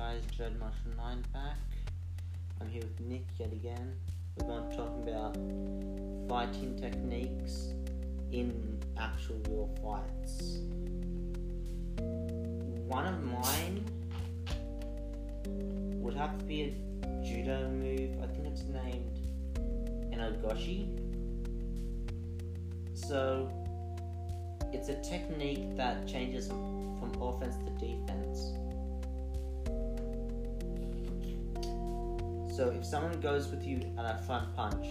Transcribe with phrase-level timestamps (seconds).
[0.00, 1.58] guys, Dread Martial 9 back.
[2.58, 3.92] I'm here with Nick yet again.
[4.36, 5.34] We're going to talk about
[6.26, 7.74] fighting techniques
[8.32, 10.60] in actual real fights.
[12.88, 13.84] One of mine
[16.00, 18.22] would have to be a judo move.
[18.22, 19.18] I think it's named
[20.14, 20.96] Enogoshi.
[22.94, 23.50] So
[24.72, 28.54] it's a technique that changes from offense to defense.
[32.60, 34.86] So if someone goes with you at a front punch,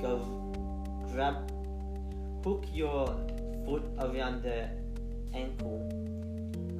[0.00, 0.22] go
[1.12, 1.50] grab,
[2.44, 3.08] hook your
[3.64, 4.70] foot around their
[5.34, 5.90] ankle,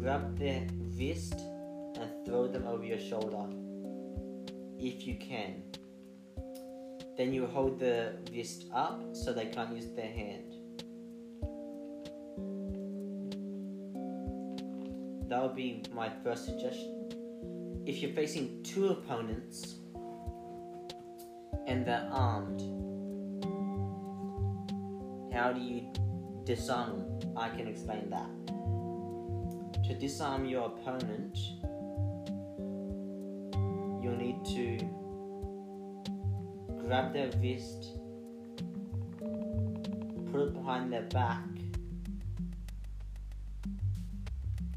[0.01, 0.65] grab their
[0.97, 1.35] wrist,
[1.99, 3.47] and throw them over your shoulder.
[4.79, 5.65] If you can.
[7.17, 10.55] Then you hold the wrist up so they can't use their hand.
[15.29, 17.00] That would be my first suggestion
[17.87, 19.77] if you're facing two opponents
[21.67, 22.61] and they're armed,
[25.33, 25.87] how do you
[26.45, 27.33] disarm them?
[27.37, 28.29] I can explain that.
[29.85, 31.37] To disarm your opponent,
[34.03, 34.79] you'll need to
[36.85, 37.99] grab their wrist,
[40.31, 41.45] put it behind their back,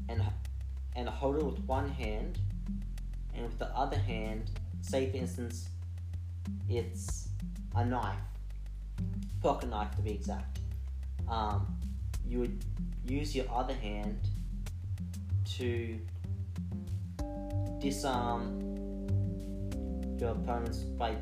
[0.08, 0.22] and
[0.96, 2.38] and hold it with one hand
[3.34, 5.68] and with the other hand, say for instance,
[6.68, 7.28] it's
[7.74, 8.16] a knife,
[9.42, 10.60] pocket knife to be exact.
[11.28, 11.66] Um,
[12.26, 12.64] you would
[13.06, 14.18] use your other hand
[15.58, 15.98] to
[17.80, 18.60] disarm
[20.18, 21.16] your opponents by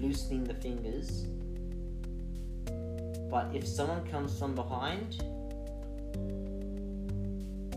[0.00, 1.26] loosening the fingers.
[3.30, 5.22] But if someone comes from behind,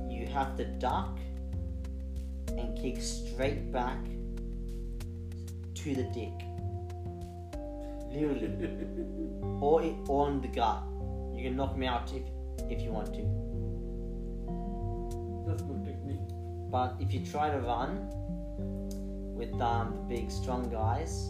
[0.10, 1.18] you have to duck
[2.58, 4.04] and kick straight back
[5.76, 6.34] to the dick.
[8.12, 8.48] Literally.
[9.62, 10.84] or it, on the gut.
[11.36, 12.24] You can knock me out if,
[12.72, 13.22] if you want to.
[15.48, 16.20] That's good technique.
[16.72, 18.10] But if you try to run
[19.36, 21.30] with um, the big strong guys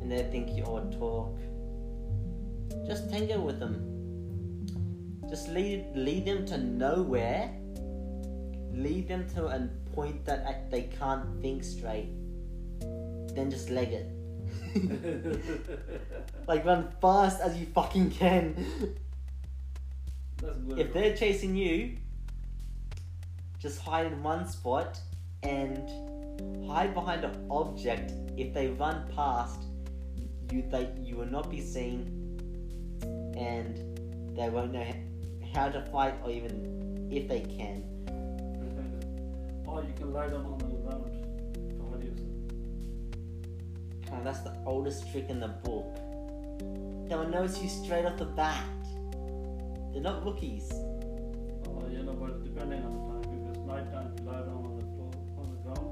[0.00, 1.36] and they think you're talk,
[2.86, 3.92] just tango with them.
[5.28, 7.50] Just lead lead them to nowhere.
[8.72, 12.10] Lead them to a point that they can't think straight.
[13.34, 14.12] Then just leg it.
[16.46, 18.54] like run fast as you fucking can.
[20.42, 20.78] That's good.
[20.78, 21.96] If they're chasing you,
[23.58, 25.00] just hide in one spot
[25.42, 25.88] and
[26.68, 28.12] hide behind an object.
[28.36, 29.60] If they run past,
[30.52, 32.12] you they you will not be seen,
[33.34, 33.74] and
[34.36, 34.86] they won't know
[35.54, 37.95] how to fight or even if they can.
[39.76, 42.30] Or you can lie down on the ground to hide yourself.
[44.10, 45.94] Oh, that's the oldest trick in the book.
[47.08, 48.64] They will notice you straight off the bat.
[49.92, 50.72] They're not rookies.
[50.72, 54.76] Oh, you know, but depending on the time, if night time, you lie down on
[54.78, 55.88] the floor, on the ground.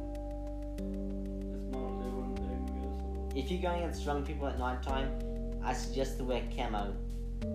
[1.54, 5.10] It's not level area, so If you're going against strong people at night time,
[5.62, 6.94] I suggest to wear camo
[7.42, 7.48] yeah.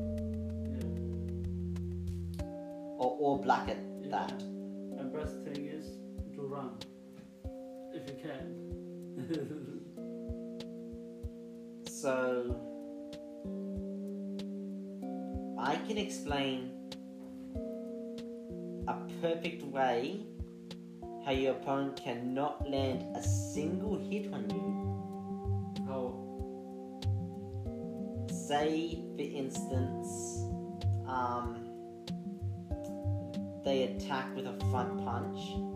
[3.00, 4.10] or all black at Yeah.
[4.12, 4.44] that.
[5.00, 5.98] And best thing is
[6.50, 6.78] run
[7.94, 9.86] if you can.
[12.02, 12.56] So
[15.60, 16.72] I can explain
[18.88, 20.22] a perfect way
[21.26, 25.84] how your opponent cannot land a single hit on you.
[25.90, 26.16] How?
[28.34, 30.08] Say, for instance,
[31.06, 31.66] um,
[33.66, 35.69] they attack with a front punch.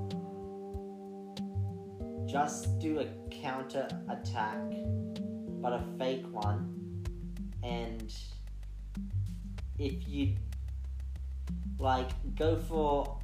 [2.34, 4.58] Just do a counter attack,
[5.62, 7.04] but a fake one.
[7.62, 8.12] And
[9.78, 10.34] if you
[11.78, 13.20] like go for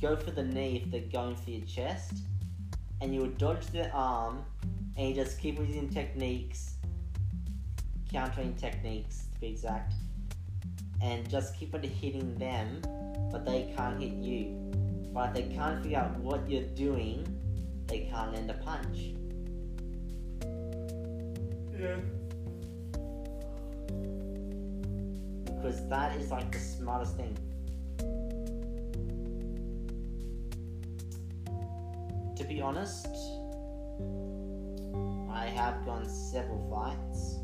[0.00, 2.18] go for the knee if they're going for your chest,
[3.00, 4.44] and you would dodge their arm,
[4.96, 6.76] and you just keep using techniques
[8.12, 9.94] countering techniques to be exact,
[11.02, 12.80] and just keep on hitting them,
[13.32, 14.70] but they can't hit you.
[15.12, 17.26] But they can't figure out what you're doing,
[17.90, 19.14] they can't land a punch.
[21.76, 21.96] Yeah.
[25.44, 27.36] Because that is like the smartest thing.
[32.36, 33.08] To be honest,
[35.32, 37.39] I have gone several fights.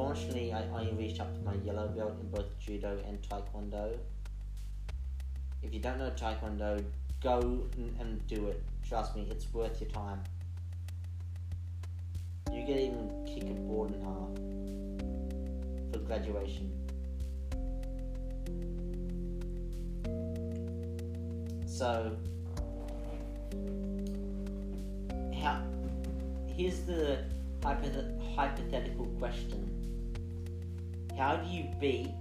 [0.00, 3.98] Unfortunately, I only reached up to my yellow belt in both judo and taekwondo.
[5.62, 6.82] If you don't know taekwondo,
[7.20, 7.40] go
[7.76, 8.62] and- and do it.
[8.82, 10.22] Trust me, it's worth your time.
[12.50, 14.30] You can even kick a board in half
[15.92, 16.72] for graduation.
[21.66, 22.16] So,
[25.42, 25.62] how?
[26.46, 27.24] Here's the
[27.60, 29.79] hypothet- hypothetical question:
[31.20, 32.14] How do you beat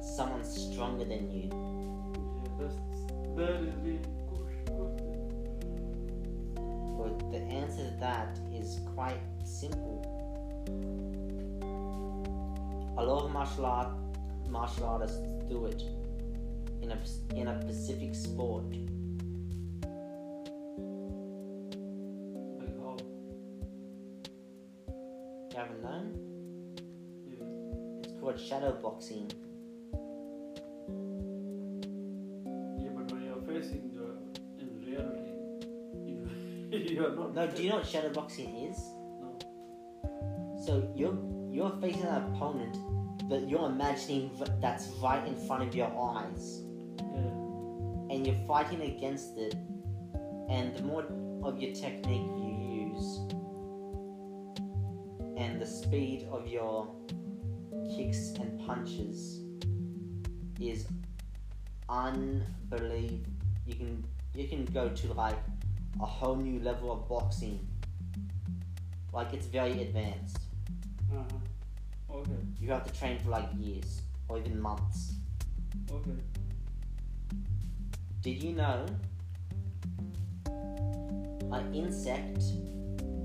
[0.00, 1.50] someone stronger than you?
[1.50, 2.76] Yeah, that's
[3.34, 3.98] that is the
[4.30, 4.76] question.
[6.96, 9.98] Well, the answer to that is quite simple.
[12.98, 13.88] A lot of martial art
[14.48, 15.18] martial artists
[15.48, 15.82] do it
[16.82, 16.98] in a
[17.34, 18.76] in a specific sport.
[37.34, 38.78] No, do you know what shadow boxing is?
[39.20, 39.38] No.
[40.66, 41.18] So you're
[41.52, 42.76] you're facing an opponent
[43.28, 44.30] but you're imagining
[44.60, 46.62] that's right in front of your eyes,
[46.98, 47.30] Yeah.
[48.10, 49.54] and you're fighting against it.
[50.48, 51.04] And the more
[51.42, 53.18] of your technique you use,
[55.38, 56.94] and the speed of your
[57.96, 59.40] kicks and punches
[60.60, 60.86] is
[61.88, 63.32] unbelievable.
[63.66, 64.04] You can
[64.34, 65.38] you can go to like
[66.00, 67.66] a whole new level of boxing.
[69.12, 70.38] Like it's very advanced.
[71.12, 72.16] Uh huh.
[72.16, 72.30] Okay.
[72.60, 75.14] You have to train for like years or even months.
[75.90, 76.10] Okay.
[78.22, 78.86] Did you know
[81.52, 82.40] an insect,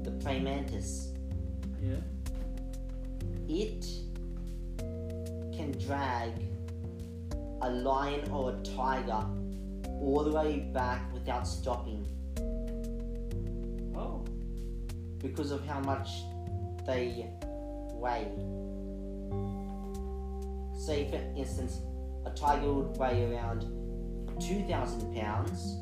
[0.03, 1.13] the praying mantis,
[1.81, 1.95] Yeah.
[3.47, 3.85] it
[5.55, 6.33] can drag
[7.61, 9.25] a lion or a tiger
[10.01, 11.98] all the way back without stopping
[15.19, 16.09] because of how much
[16.85, 17.27] they
[17.93, 18.31] weigh.
[20.77, 21.79] Say, for instance,
[22.25, 23.65] a tiger would weigh around
[24.41, 25.77] 2,000 pounds,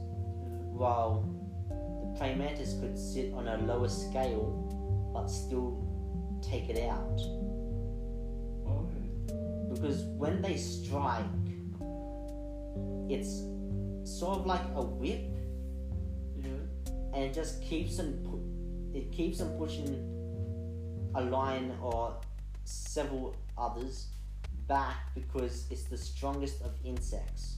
[0.73, 1.23] while
[1.69, 4.63] the praying mantis could sit on a lower scale
[5.13, 5.77] but still
[6.41, 7.21] take it out.
[9.69, 11.25] Because when they strike,
[13.09, 13.43] it's
[14.03, 15.21] sort of like a whip
[16.35, 16.47] Yeah.
[17.13, 18.23] and it just keeps on
[18.97, 19.89] it keeps on pushing
[21.13, 22.15] a lion or
[22.63, 24.07] several others
[24.67, 27.57] back because it's the strongest of insects.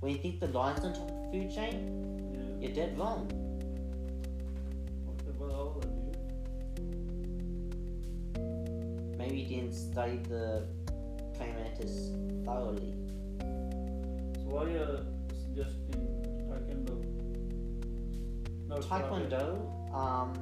[0.00, 1.76] When you think the lion's on top of the food chain,
[2.34, 2.66] Yeah.
[2.66, 3.26] you're dead wrong.
[5.10, 5.32] Okay.
[5.38, 6.12] But how old are you?
[9.16, 10.66] Maybe you didn't study the
[11.36, 11.94] praying mantis
[12.44, 12.92] thoroughly.
[14.42, 15.04] So why uh, you are
[15.42, 15.81] suggesting?
[18.72, 20.32] Not Taekwondo, um,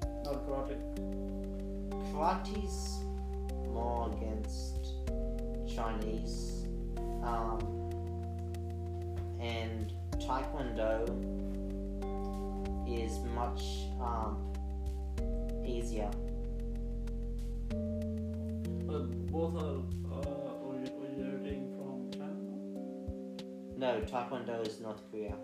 [0.00, 0.24] Karate.
[0.24, 0.76] Not karate.
[2.10, 3.00] karate's
[3.70, 4.94] more against
[5.68, 6.64] Chinese,
[7.22, 7.60] um,
[9.38, 11.04] and Taekwondo
[12.88, 13.62] is much
[14.00, 14.38] um,
[15.62, 16.10] easier.
[18.86, 19.82] But both are
[20.14, 22.40] uh, originating from China.
[23.76, 25.34] No, Taekwondo is North Korea.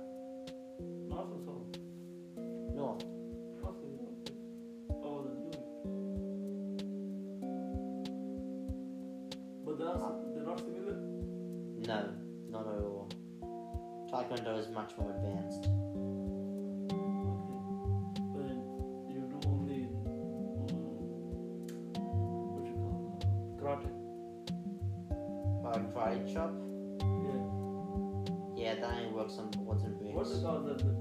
[28.62, 28.74] Yeah.
[28.76, 30.30] that only works on What's bricks.
[30.30, 30.96] it called the, that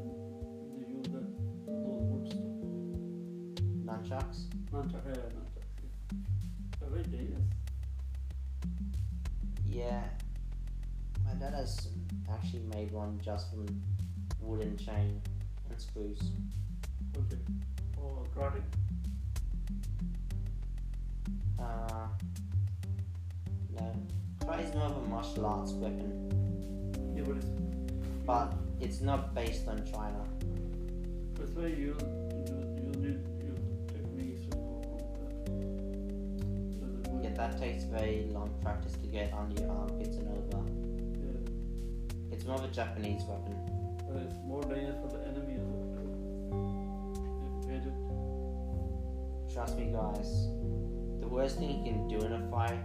[0.80, 1.26] they use that
[1.66, 2.42] those wood stuff?
[3.86, 4.48] Nunchucks.
[4.72, 5.06] Nunchuck.
[5.06, 5.66] Yeah, nunchuck.
[5.82, 6.18] Yeah.
[6.80, 7.42] They're very dangerous.
[9.66, 10.04] Yeah,
[11.26, 11.88] my dad has
[12.32, 13.66] actually made one just from
[14.42, 15.22] wooden chain
[15.70, 16.20] and screws.
[17.18, 17.38] Okay.
[18.02, 18.62] Or karate.
[21.60, 22.08] Uh,
[23.80, 23.94] no,
[24.40, 26.31] karate is more of a martial arts weapon,
[27.22, 27.46] Yeah, but it's
[28.26, 30.24] but it's not based on China.
[31.38, 31.96] that's why you
[32.48, 33.58] you you need your
[33.94, 34.58] techniques to
[37.14, 37.24] that.
[37.24, 40.64] Yeah, that takes very long practice to get under your armpits and over.
[41.22, 42.32] Yeah.
[42.32, 43.56] It's It's more of a Japanese weapon.
[44.10, 46.10] But it's more dangerous for the enemy as well too.
[47.60, 49.54] If you hit it.
[49.54, 50.48] Trust me, guys.
[51.20, 52.82] The worst thing you can do in a fight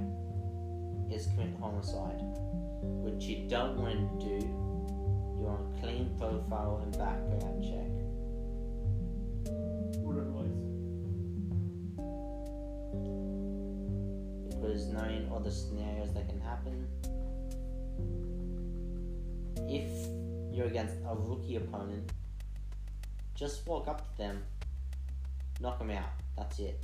[1.10, 2.20] is commit homicide,
[3.02, 4.46] which you don't want to do.
[4.46, 7.92] You want a clean profile and background check.
[10.02, 10.66] Good advice.
[14.66, 16.86] because knowing all the scenarios that can happen.
[19.68, 19.90] If
[20.52, 22.12] you're against a rookie opponent,
[23.34, 24.42] just walk up to them,
[25.60, 26.10] knock them out.
[26.36, 26.82] That's it.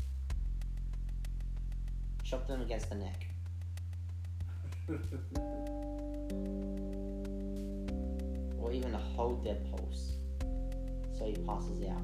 [2.24, 3.26] Chop them against the neck.
[8.58, 10.12] Or even hold their pulse
[11.18, 12.02] so he passes out.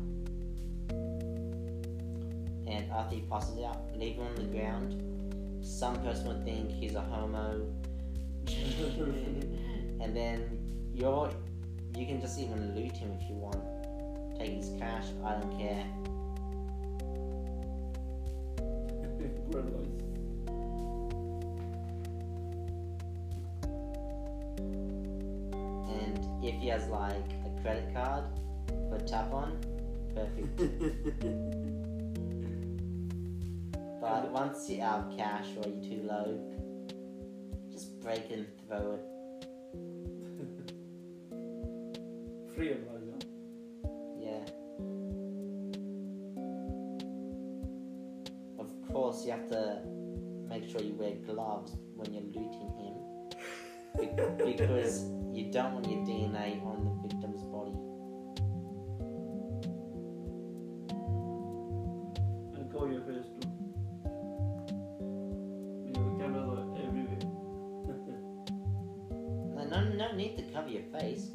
[2.66, 5.64] And after he passes out, leave him on the ground.
[5.64, 7.66] Some person would think he's a homo.
[10.00, 11.28] And then you're
[11.96, 13.60] you can just even loot him if you want.
[14.38, 15.84] Take his cash i don't care
[26.68, 28.24] he has like a credit card
[28.90, 29.58] for tap on
[30.14, 30.58] perfect
[34.02, 36.38] but once you're out of cash or you're too low
[37.72, 39.00] just break it and throw it
[42.54, 43.20] Free advice, huh?
[44.20, 44.44] Yeah.
[48.58, 49.80] Of course, you have to
[50.50, 52.94] make sure you wear gloves when you're looting him.
[53.96, 54.10] Be-
[54.52, 57.70] because you don't want your DNA on the victim's body.
[62.56, 63.48] And cover your face too.
[65.86, 67.18] Because the cameras are everywhere.
[69.70, 71.28] No, no, no need to cover your face.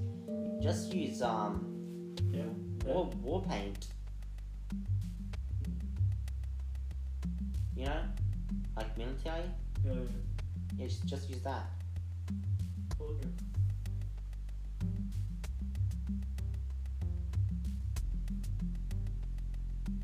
[0.60, 2.45] Just use um yeah.
[2.83, 3.88] war, war paint.
[7.75, 8.01] You know,
[8.75, 9.43] like military.
[9.86, 10.00] Yeah, yeah.
[10.77, 11.69] Yeah, just, just use that.
[13.00, 13.27] Okay.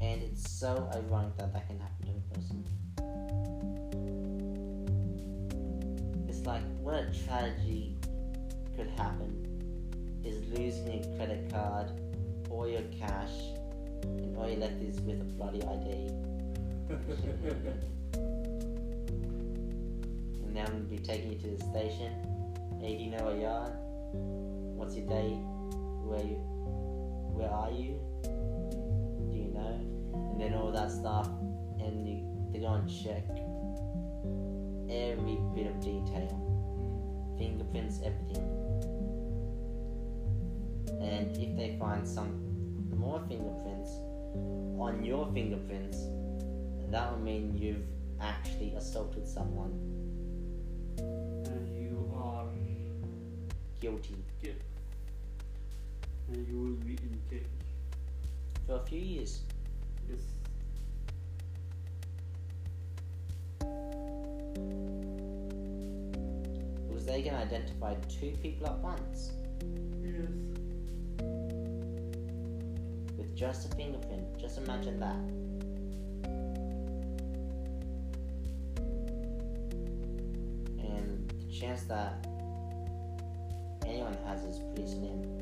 [0.01, 2.65] And it's so ironic that that can happen to a person.
[6.27, 7.97] It's like, what a tragedy
[8.75, 9.45] could happen
[10.23, 11.87] is losing your credit card,
[12.49, 13.31] all your cash,
[14.03, 16.09] and all you're left is with a bloody ID.
[20.49, 22.11] And now I'm gonna be taking you to the station.
[22.81, 23.69] Hey, do you know where you are?
[24.73, 25.37] What's your date?
[26.01, 26.41] Where you,
[27.37, 27.99] where are you?
[29.67, 31.27] And then all that stuff,
[31.79, 33.23] and you, they go and check
[34.89, 38.43] every bit of detail, fingerprints, everything.
[41.01, 43.91] And if they find some more fingerprints
[44.79, 45.97] on your fingerprints,
[46.91, 47.85] that would mean you've
[48.21, 49.71] actually assaulted someone
[50.97, 53.47] and you are um,
[53.79, 54.55] guilty killed.
[56.31, 57.68] And you will be in cage.
[58.69, 59.41] For a few years.
[60.07, 60.21] Yes.
[66.87, 69.31] Because they going to identify two people at once
[70.03, 70.29] Yes.
[73.17, 74.37] with just a fingerprint.
[74.37, 75.17] Just imagine that.
[80.85, 82.23] And the chance that
[83.87, 85.38] anyone has is pretty slim.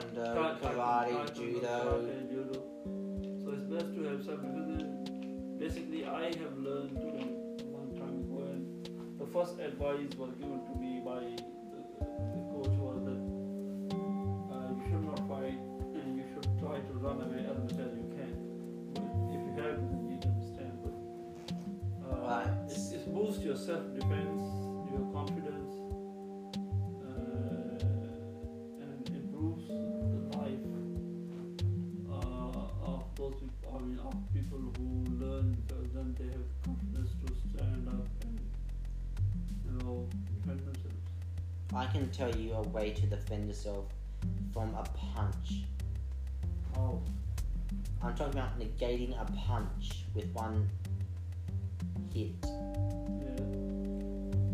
[0.00, 1.60] Taekwondo, Ta- karate, judo.
[1.66, 2.58] karate, judo.
[3.42, 8.16] So it's best to have self because then basically I have learned a long time
[8.24, 12.04] ago and the first advice was given to me by the,
[12.36, 13.20] the coach was that
[14.52, 15.58] uh, you should not fight
[15.96, 18.32] and you should try to run away as much as you can.
[19.32, 20.76] If you have to, you can stand.
[20.84, 20.92] But
[22.04, 22.48] uh, Right.
[22.68, 24.42] it, it boosts your self-defense,
[24.92, 25.75] your confidence,
[41.86, 43.84] I can tell you a way to defend yourself
[44.52, 44.82] from a
[45.14, 45.62] punch.
[46.74, 47.00] How?
[48.02, 50.68] I'm talking about negating a punch with one
[52.12, 52.34] hit.
[52.42, 53.36] Yeah.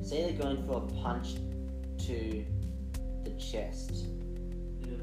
[0.02, 1.36] Say they're going for a punch
[2.06, 2.44] to
[3.24, 4.08] the chest.
[4.82, 4.96] Yeah.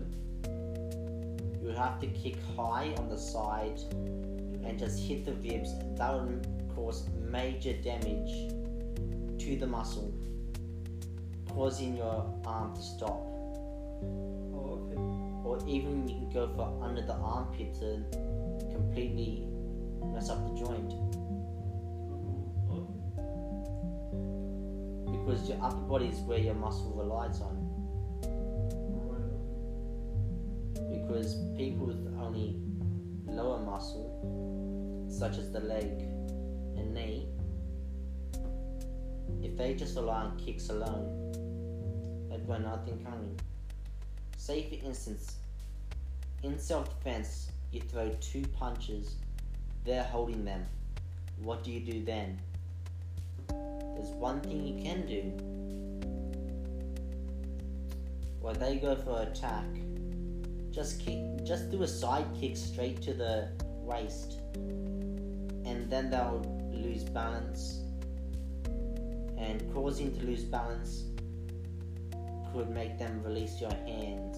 [0.46, 5.74] You would have to kick high on the side and just hit the ribs.
[5.96, 8.54] That would cause major damage
[9.40, 10.14] to the muscle,
[11.50, 13.22] causing your arm to stop.
[14.54, 14.98] Oh, okay.
[15.46, 18.04] Or even you can go for under the armpit to
[18.72, 19.48] completely
[20.14, 20.94] mess up the joint.
[22.70, 22.88] Oh,
[25.12, 27.66] Because your upper body is where your muscle relies on.
[30.92, 32.56] Because people with only
[33.26, 36.02] lower muscle, such as the leg
[36.78, 37.28] and knee,
[39.42, 41.32] if they just rely on kicks alone,
[42.50, 43.40] got nothing coming.
[44.36, 45.36] Say, for instance,
[46.42, 49.18] in self defense, you throw two punches,
[49.86, 50.66] they're holding them.
[51.44, 52.40] What do you do then?
[53.50, 55.22] There's one thing you can do.
[58.42, 59.68] While they go for attack,
[60.72, 63.50] just kick, just do a side kick straight to the
[63.84, 66.42] waist, and then they'll
[66.74, 67.82] lose balance.
[69.38, 71.04] And causing to lose balance
[72.54, 74.38] could make them release your hands,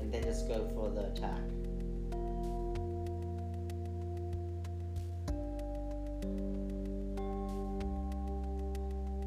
[0.00, 1.42] and then just go for the attack.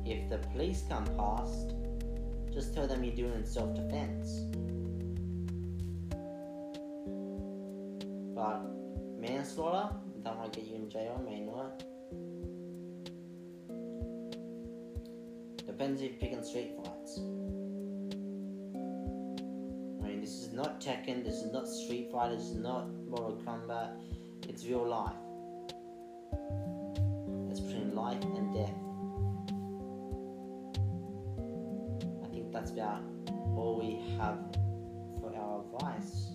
[0.05, 1.75] If the police come past,
[2.51, 4.45] just tell them you're doing self defense.
[15.79, 17.19] Depends if you're picking street fights.
[20.03, 23.39] I mean, this is not Tekken, this is not Street Fighter, this is not Mortal
[23.45, 23.91] Kombat,
[24.49, 25.15] it's real life.
[27.49, 28.75] It's between life and death.
[32.25, 33.01] I think that's about
[33.55, 34.37] all we have
[35.21, 36.28] for our advice.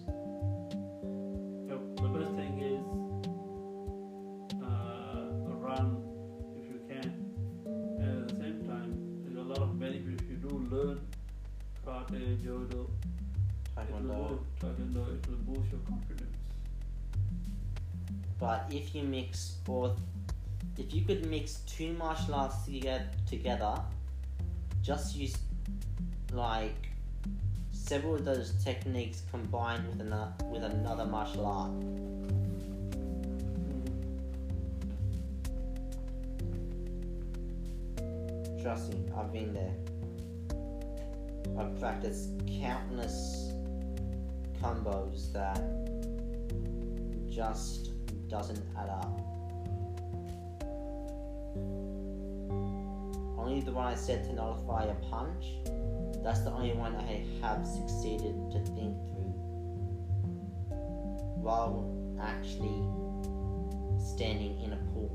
[13.76, 13.88] Karate, judo.
[13.88, 14.38] It will Taekwondo.
[14.60, 16.36] taekwondo, it will boost your confidence.
[18.38, 19.98] But if you mix both,
[20.78, 23.80] if you could mix two martial arts toge- together,
[24.82, 25.36] just use
[26.32, 26.88] like
[27.70, 31.70] several of those techniques combined with another with another martial art.
[31.70, 32.22] Hmm.
[38.62, 39.93] Trust me, I've been there.
[41.58, 43.52] I've practiced countless
[44.60, 45.60] combos that
[47.30, 47.90] just
[48.28, 49.20] doesn't add up.
[53.38, 55.46] Only the one I said to nullify a punch,
[56.24, 59.34] that's the only one I have succeeded to think through.
[61.42, 62.82] While actually
[63.98, 65.10] standing in a pool,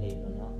[0.00, 0.59] believe it or not.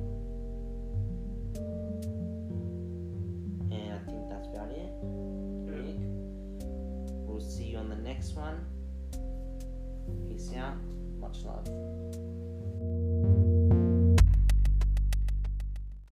[11.30, 11.89] Much love.